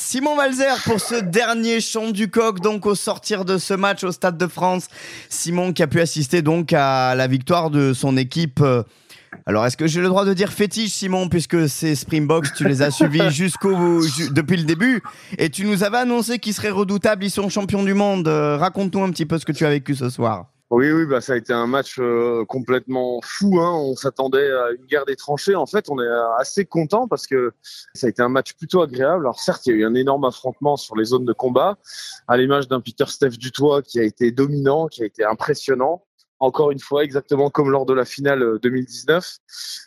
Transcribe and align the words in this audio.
Simon 0.00 0.36
Valzer 0.36 0.76
pour 0.84 1.00
ce 1.00 1.16
dernier 1.16 1.80
chant 1.80 2.12
du 2.12 2.30
coq, 2.30 2.60
donc 2.60 2.86
au 2.86 2.94
sortir 2.94 3.44
de 3.44 3.58
ce 3.58 3.74
match 3.74 4.04
au 4.04 4.12
Stade 4.12 4.38
de 4.38 4.46
France. 4.46 4.86
Simon 5.28 5.72
qui 5.72 5.82
a 5.82 5.88
pu 5.88 6.00
assister 6.00 6.40
donc 6.40 6.72
à 6.72 7.16
la 7.16 7.26
victoire 7.26 7.68
de 7.68 7.92
son 7.92 8.16
équipe. 8.16 8.60
euh, 8.62 8.84
Alors, 9.44 9.66
est-ce 9.66 9.76
que 9.76 9.88
j'ai 9.88 10.00
le 10.00 10.06
droit 10.06 10.24
de 10.24 10.32
dire 10.34 10.52
fétiche, 10.52 10.92
Simon, 10.92 11.28
puisque 11.28 11.68
ces 11.68 11.96
Springboks, 11.96 12.54
tu 12.56 12.66
les 12.66 12.80
as 12.80 12.92
suivis 12.92 13.28
jusqu'au 13.30 14.00
ju- 14.00 14.30
depuis 14.30 14.56
le 14.56 14.62
début, 14.62 15.02
et 15.36 15.50
tu 15.50 15.64
nous 15.64 15.82
avais 15.82 15.98
annoncé 15.98 16.38
qu'ils 16.38 16.54
seraient 16.54 16.70
redoutables, 16.70 17.24
ils 17.24 17.30
sont 17.30 17.48
champions 17.48 17.82
du 17.82 17.92
monde. 17.94 18.28
Euh, 18.28 18.56
Raconte-nous 18.56 19.02
un 19.02 19.10
petit 19.10 19.26
peu 19.26 19.36
ce 19.38 19.44
que 19.44 19.52
tu 19.52 19.66
as 19.66 19.70
vécu 19.70 19.96
ce 19.96 20.08
soir. 20.10 20.46
Oui, 20.70 20.92
oui, 20.92 21.06
bah 21.06 21.22
ça 21.22 21.32
a 21.32 21.36
été 21.36 21.54
un 21.54 21.66
match 21.66 21.96
euh, 21.98 22.44
complètement 22.44 23.20
fou. 23.22 23.58
Hein. 23.58 23.72
On 23.72 23.96
s'attendait 23.96 24.52
à 24.52 24.72
une 24.72 24.84
guerre 24.84 25.06
des 25.06 25.16
tranchées. 25.16 25.54
En 25.54 25.64
fait, 25.64 25.88
on 25.88 25.98
est 25.98 26.08
assez 26.38 26.66
content 26.66 27.08
parce 27.08 27.26
que 27.26 27.52
ça 27.94 28.06
a 28.06 28.10
été 28.10 28.20
un 28.20 28.28
match 28.28 28.52
plutôt 28.52 28.82
agréable. 28.82 29.24
Alors 29.24 29.40
certes, 29.40 29.64
il 29.64 29.70
y 29.70 29.72
a 29.72 29.78
eu 29.78 29.84
un 29.86 29.94
énorme 29.94 30.24
affrontement 30.24 30.76
sur 30.76 30.94
les 30.94 31.06
zones 31.06 31.24
de 31.24 31.32
combat, 31.32 31.78
à 32.26 32.36
l'image 32.36 32.68
d'un 32.68 32.82
Peter 32.82 33.06
Steph 33.06 33.38
Dutoit 33.38 33.80
qui 33.80 33.98
a 33.98 34.02
été 34.02 34.30
dominant, 34.30 34.88
qui 34.88 35.02
a 35.02 35.06
été 35.06 35.24
impressionnant. 35.24 36.04
Encore 36.40 36.70
une 36.70 36.78
fois, 36.78 37.04
exactement 37.04 37.50
comme 37.50 37.70
lors 37.70 37.86
de 37.86 37.94
la 37.94 38.04
finale 38.04 38.42
euh, 38.42 38.58
2019. 38.62 39.38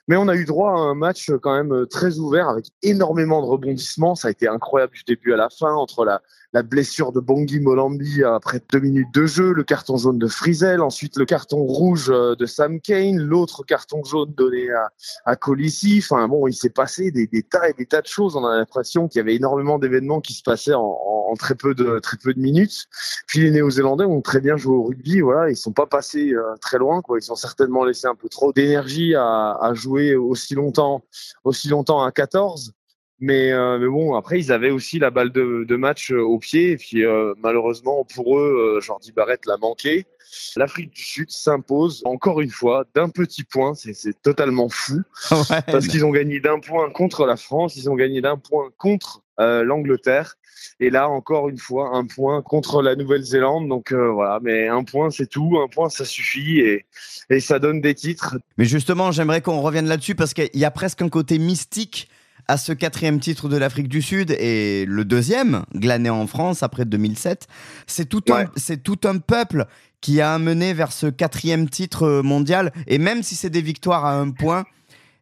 Mais 0.07 0.17
on 0.17 0.27
a 0.27 0.35
eu 0.35 0.45
droit 0.45 0.71
à 0.71 0.75
un 0.75 0.95
match 0.95 1.29
euh, 1.29 1.37
quand 1.37 1.55
même 1.55 1.71
euh, 1.73 1.85
très 1.85 2.17
ouvert 2.19 2.49
avec 2.49 2.65
énormément 2.81 3.41
de 3.41 3.47
rebondissements. 3.47 4.15
Ça 4.15 4.27
a 4.27 4.31
été 4.31 4.47
incroyable 4.47 4.93
du 4.93 5.03
début 5.03 5.33
à 5.33 5.37
la 5.37 5.49
fin 5.49 5.73
entre 5.73 6.05
la, 6.05 6.21
blessure 6.63 7.13
de 7.13 7.21
Bongi 7.21 7.61
Molambi 7.61 8.25
après 8.25 8.61
deux 8.73 8.81
minutes 8.81 9.13
de 9.13 9.25
jeu, 9.25 9.53
le 9.53 9.63
carton 9.63 9.95
jaune 9.95 10.19
de 10.19 10.27
Frizel, 10.27 10.81
ensuite 10.81 11.15
le 11.15 11.23
carton 11.23 11.63
rouge 11.63 12.09
euh, 12.09 12.35
de 12.35 12.45
Sam 12.45 12.81
Kane, 12.81 13.17
l'autre 13.17 13.63
carton 13.63 14.03
jaune 14.03 14.33
donné 14.33 14.69
à, 14.69 14.89
à 15.23 15.38
Colissi. 15.38 16.03
Enfin 16.03 16.27
bon, 16.27 16.47
il 16.47 16.53
s'est 16.53 16.69
passé 16.69 17.09
des, 17.11 17.27
tas 17.43 17.69
et 17.69 17.73
des 17.73 17.85
tas 17.85 18.02
de 18.02 18.07
choses. 18.07 18.35
On 18.35 18.45
a 18.45 18.57
l'impression 18.57 19.07
qu'il 19.07 19.19
y 19.19 19.21
avait 19.21 19.35
énormément 19.35 19.79
d'événements 19.79 20.19
qui 20.19 20.33
se 20.33 20.43
passaient 20.43 20.73
en, 20.73 21.33
très 21.39 21.55
peu 21.55 21.73
de 21.73 21.99
très 21.99 22.17
peu 22.17 22.33
de 22.33 22.39
minutes. 22.41 22.85
Puis 23.27 23.39
les 23.39 23.52
Néo-Zélandais 23.52 24.03
ont 24.03 24.21
très 24.21 24.41
bien 24.41 24.58
joué 24.58 24.75
au 24.75 24.83
rugby. 24.83 25.21
Voilà, 25.21 25.49
ils 25.49 25.55
sont 25.55 25.71
pas 25.71 25.88
passés 25.88 26.33
euh, 26.33 26.41
très 26.61 26.78
loin. 26.78 27.02
Quoi. 27.02 27.20
Ils 27.20 27.31
ont 27.31 27.36
certainement 27.36 27.84
laissé 27.84 28.08
un 28.08 28.16
peu 28.16 28.30
trop 28.30 28.53
d'énergie 28.53 29.16
à, 29.16 29.58
à 29.59 29.73
jouer 29.73 30.16
aussi 30.16 30.56
longtemps, 30.56 31.03
aussi 31.44 31.67
longtemps 31.70 32.03
à 32.03 32.11
14. 32.11 32.73
Mais, 33.22 33.52
euh, 33.52 33.77
mais 33.77 33.88
bon, 33.88 34.16
après, 34.16 34.39
ils 34.39 34.52
avaient 34.52 34.72
aussi 34.72 34.97
la 34.97 35.11
balle 35.11 35.31
de, 35.31 35.64
de 35.67 35.75
match 35.75 36.11
euh, 36.11 36.22
au 36.22 36.39
pied. 36.39 36.72
Et 36.72 36.77
puis, 36.77 37.05
euh, 37.05 37.33
malheureusement, 37.38 38.03
pour 38.03 38.39
eux, 38.39 38.77
euh, 38.77 38.81
Jordi 38.81 39.11
Barrett 39.11 39.45
l'a 39.45 39.58
manqué. 39.58 40.08
L'Afrique 40.55 40.91
du 40.91 41.03
Sud 41.03 41.30
s'impose 41.30 42.02
encore 42.05 42.42
une 42.42 42.49
fois 42.49 42.86
d'un 42.95 43.09
petit 43.09 43.44
point. 43.44 43.73
C'est 43.75 43.94
c'est 43.94 44.19
totalement 44.22 44.69
fou 44.69 45.02
Ouais. 45.31 45.61
parce 45.67 45.88
qu'ils 45.88 46.05
ont 46.05 46.09
gagné 46.11 46.39
d'un 46.39 46.59
point 46.59 46.89
contre 46.89 47.25
la 47.25 47.36
France, 47.36 47.75
ils 47.75 47.89
ont 47.89 47.95
gagné 47.95 48.22
d'un 48.22 48.38
point 48.38 48.69
contre 48.77 49.22
euh, 49.39 49.64
l'Angleterre. 49.64 50.36
Et 50.80 50.89
là, 50.89 51.09
encore 51.09 51.49
une 51.49 51.58
fois, 51.58 51.92
un 51.95 52.05
point 52.05 52.42
contre 52.42 52.81
la 52.81 52.95
Nouvelle-Zélande. 52.95 53.67
Donc 53.67 53.92
euh, 53.92 54.09
voilà, 54.09 54.39
mais 54.42 54.67
un 54.67 54.83
point, 54.83 55.09
c'est 55.11 55.27
tout. 55.27 55.59
Un 55.64 55.67
point, 55.67 55.89
ça 55.89 56.05
suffit. 56.05 56.59
Et, 56.59 56.86
et 57.30 57.39
ça 57.39 57.59
donne 57.59 57.81
des 57.81 57.94
titres. 57.94 58.38
Mais 58.58 58.66
justement, 58.66 59.11
j'aimerais 59.11 59.42
qu'on 59.42 59.61
revienne 59.61 59.88
là-dessus 59.88 60.16
parce 60.16 60.33
qu'il 60.33 60.49
y 60.53 60.66
a 60.66 60.72
presque 60.72 61.02
un 61.02 61.09
côté 61.09 61.39
mystique 61.39 62.09
à 62.52 62.57
ce 62.57 62.73
quatrième 62.73 63.21
titre 63.21 63.47
de 63.47 63.55
l'Afrique 63.55 63.88
du 63.88 64.02
Sud 64.02 64.31
et 64.31 64.83
le 64.85 65.05
deuxième, 65.05 65.63
glané 65.73 66.09
en 66.09 66.27
France 66.27 66.63
après 66.63 66.83
2007. 66.83 67.47
C'est 67.88 68.09
tout, 68.09 68.21
un, 68.27 68.33
Ouais. 68.33 68.47
c'est 68.58 68.83
tout 68.83 68.99
un 69.05 69.19
peuple 69.19 69.67
qui 70.02 70.19
a 70.19 70.33
amené 70.33 70.73
vers 70.73 70.91
ce 70.91 71.08
quatrième 71.08 71.69
titre 71.69 72.03
euh, 72.03 72.21
mondial. 72.21 72.73
Et 72.88 72.97
même 72.97 73.23
si 73.23 73.35
c'est 73.35 73.49
des 73.49 73.61
victoires 73.61 74.03
à 74.03 74.16
un 74.19 74.31
point, 74.31 74.66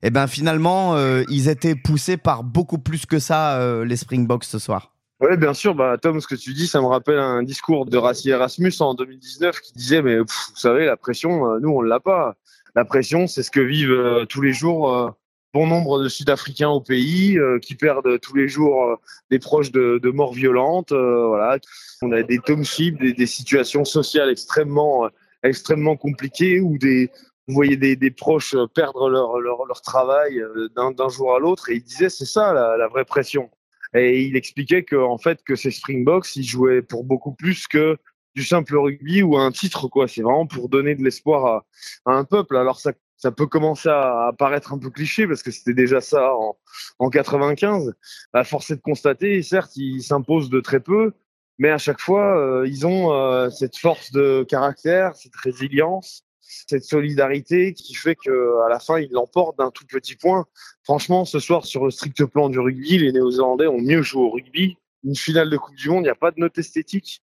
eh 0.01 0.09
ben 0.09 0.25
finalement, 0.25 0.95
euh, 0.95 1.21
ils 1.29 1.49
étaient 1.49 1.75
poussés 1.75 2.17
par 2.17 2.43
beaucoup 2.43 2.79
plus 2.79 3.05
que 3.05 3.19
ça, 3.19 3.59
euh, 3.59 3.85
les 3.85 3.95
Springboks 3.95 4.45
ce 4.45 4.57
soir. 4.57 4.95
Oui, 5.21 5.37
bien 5.37 5.53
sûr. 5.53 5.75
Bah, 5.75 5.97
Tom, 6.01 6.19
ce 6.21 6.25
que 6.27 6.33
tu 6.33 6.53
dis, 6.53 6.65
ça 6.65 6.81
me 6.81 6.87
rappelle 6.87 7.19
un 7.19 7.43
discours 7.43 7.85
de 7.85 7.97
Rassi 7.97 8.31
Erasmus 8.31 8.73
en 8.79 8.95
2019 8.95 9.59
qui 9.59 9.73
disait, 9.73 10.01
mais 10.01 10.17
pff, 10.17 10.47
vous 10.49 10.59
savez, 10.59 10.87
la 10.87 10.97
pression, 10.97 11.59
nous, 11.59 11.69
on 11.69 11.81
l'a 11.81 11.99
pas. 11.99 12.37
La 12.75 12.85
pression, 12.85 13.27
c'est 13.27 13.43
ce 13.43 13.51
que 13.51 13.59
vivent 13.59 13.91
euh, 13.91 14.25
tous 14.25 14.41
les 14.41 14.53
jours 14.53 15.13
bon 15.53 15.67
nombre 15.67 16.01
de 16.01 16.09
Sud-Africains 16.09 16.69
au 16.69 16.81
pays, 16.81 17.37
euh, 17.37 17.59
qui 17.59 17.75
perdent 17.75 18.19
tous 18.19 18.35
les 18.35 18.47
jours 18.47 18.83
euh, 18.83 18.95
des 19.31 19.39
proches 19.39 19.71
de, 19.71 20.09
morts 20.11 20.33
violentes. 20.33 20.91
euh, 20.91 21.27
voilà. 21.27 21.57
On 22.01 22.11
a 22.11 22.23
des 22.23 22.39
townships, 22.39 22.97
des, 22.99 23.25
situations 23.25 23.85
sociales 23.85 24.29
extrêmement, 24.29 25.09
extrêmement 25.43 25.97
compliquées 25.97 26.59
où 26.59 26.77
des, 26.77 27.09
vous 27.47 27.53
voyez 27.53 27.77
des, 27.77 27.95
des 27.95 28.11
proches 28.11 28.55
perdre 28.73 29.09
leur, 29.09 29.39
leur, 29.39 29.81
travail 29.81 30.41
d'un 30.75 31.09
jour 31.09 31.35
à 31.35 31.39
l'autre. 31.39 31.69
Et 31.69 31.75
il 31.75 31.83
disait, 31.83 32.09
c'est 32.09 32.25
ça 32.25 32.53
la, 32.53 32.77
la 32.77 32.87
vraie 32.87 33.05
pression. 33.05 33.49
Et 33.93 34.21
il 34.21 34.35
expliquait 34.35 34.83
que 34.83 34.95
en 34.95 35.17
fait 35.17 35.43
que 35.43 35.55
ces 35.55 35.71
Springboks, 35.71 36.35
ils 36.35 36.43
jouaient 36.43 36.81
pour 36.81 37.03
beaucoup 37.03 37.33
plus 37.33 37.67
que 37.67 37.97
du 38.35 38.43
simple 38.43 38.77
rugby 38.77 39.23
ou 39.23 39.35
un 39.37 39.51
titre 39.51 39.87
quoi. 39.87 40.07
C'est 40.07 40.21
vraiment 40.21 40.45
pour 40.45 40.69
donner 40.69 40.95
de 40.95 41.03
l'espoir 41.03 41.45
à, 41.45 41.65
à 42.05 42.13
un 42.13 42.23
peuple. 42.23 42.55
Alors 42.55 42.79
ça, 42.79 42.93
ça 43.19 43.31
peut 43.31 43.47
commencer 43.47 43.89
à, 43.89 44.31
paraître 44.37 44.73
un 44.73 44.79
peu 44.79 44.89
cliché 44.89 45.27
parce 45.27 45.43
que 45.43 45.51
c'était 45.51 45.73
déjà 45.73 45.99
ça 45.99 46.33
en, 46.33 46.57
en 46.99 47.09
95. 47.09 47.93
À 48.33 48.43
force 48.45 48.71
est 48.71 48.77
de 48.77 48.81
constater, 48.81 49.43
certes, 49.43 49.75
ils 49.75 50.01
s'imposent 50.01 50.49
de 50.49 50.61
très 50.61 50.79
peu, 50.79 51.11
mais 51.57 51.69
à 51.69 51.77
chaque 51.77 51.99
fois, 51.99 52.39
euh, 52.39 52.65
ils 52.65 52.87
ont 52.87 53.13
euh, 53.13 53.49
cette 53.49 53.77
force 53.77 54.11
de 54.13 54.45
caractère, 54.47 55.15
cette 55.15 55.35
résilience, 55.35 56.23
cette 56.39 56.85
solidarité 56.85 57.73
qui 57.73 57.93
fait 57.93 58.15
que 58.15 58.63
à 58.65 58.69
la 58.69 58.79
fin, 58.79 58.97
ils 58.99 59.11
l'emportent 59.11 59.57
d'un 59.57 59.69
tout 59.69 59.85
petit 59.85 60.15
point. 60.15 60.45
Franchement, 60.83 61.25
ce 61.25 61.39
soir, 61.39 61.65
sur 61.65 61.83
le 61.83 61.91
strict 61.91 62.23
plan 62.23 62.47
du 62.47 62.59
rugby, 62.59 62.99
les 62.99 63.11
Néo-Zélandais 63.11 63.67
ont 63.67 63.81
mieux 63.81 64.01
joué 64.01 64.23
au 64.23 64.29
rugby. 64.29 64.77
Une 65.03 65.15
finale 65.15 65.49
de 65.49 65.57
Coupe 65.57 65.75
du 65.75 65.89
Monde, 65.89 66.03
il 66.03 66.07
n'y 66.07 66.09
a 66.09 66.15
pas 66.15 66.31
de 66.31 66.39
note 66.39 66.57
esthétique. 66.57 67.21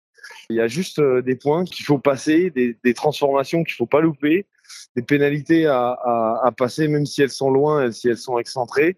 Il 0.50 0.56
y 0.56 0.60
a 0.60 0.68
juste 0.68 0.98
euh, 0.98 1.22
des 1.22 1.36
points 1.36 1.64
qu'il 1.64 1.86
faut 1.86 1.98
passer, 1.98 2.50
des, 2.50 2.76
des 2.84 2.94
transformations 2.94 3.64
qu'il 3.64 3.74
faut 3.74 3.86
pas 3.86 4.00
louper, 4.02 4.46
des 4.94 5.02
pénalités 5.02 5.66
à, 5.66 6.52
passer, 6.56 6.88
même 6.88 7.06
si 7.06 7.22
elles 7.22 7.30
sont 7.30 7.50
loin, 7.50 7.90
si 7.92 8.08
elles 8.08 8.18
sont 8.18 8.38
excentrées. 8.38 8.96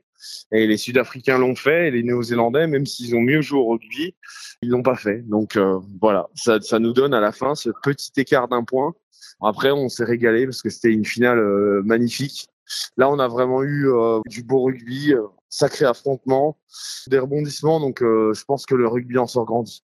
Et 0.53 0.67
les 0.67 0.77
Sud-Africains 0.77 1.39
l'ont 1.39 1.55
fait, 1.55 1.89
et 1.89 1.91
les 1.91 2.03
Néo-Zélandais, 2.03 2.67
même 2.67 2.87
s'ils 2.87 3.15
ont 3.15 3.21
mieux 3.21 3.41
joué 3.41 3.61
au 3.61 3.69
rugby, 3.69 4.15
ils 4.63 4.71
l'ont 4.71 4.83
pas 4.83 4.97
fait. 4.97 5.23
Donc 5.29 5.57
euh, 5.57 5.79
voilà, 6.01 6.29
ça, 6.35 6.79
nous 6.79 6.93
donne 6.93 7.15
à 7.15 7.21
la 7.21 7.33
fin 7.33 7.55
ce 7.55 7.71
petit 7.83 8.13
écart 8.17 8.49
d'un 8.49 8.65
point. 8.65 8.95
Après, 9.41 9.71
on 9.71 9.89
s'est 9.89 10.05
régalé 10.05 10.47
parce 10.47 10.63
que 10.63 10.71
c'était 10.71 10.93
une 10.93 11.05
finale 11.05 11.39
euh, 11.39 11.83
magnifique. 11.85 12.49
Là, 12.97 13.09
on 13.09 13.19
a 13.19 13.29
vraiment 13.29 13.63
eu 13.63 13.89
euh, 13.89 14.21
du 14.27 14.43
beau 14.43 14.65
rugby, 14.65 15.15
sacré 15.49 15.85
affrontement, 15.85 16.59
des 17.07 17.19
rebondissements. 17.19 17.81
Donc, 17.81 18.01
je 18.01 18.45
pense 18.45 18.67
que 18.67 18.75
le 18.75 18.89
rugby 18.89 19.17
en 19.19 19.27
sort 19.27 19.47
grandi. 19.47 19.83